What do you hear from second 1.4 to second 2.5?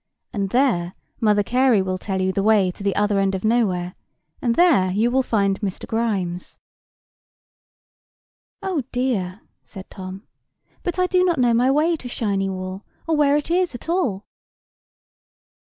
Carey will tell you the